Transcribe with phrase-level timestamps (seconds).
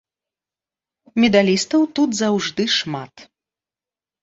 [1.25, 3.13] Медалістаў тут заўжды шмат.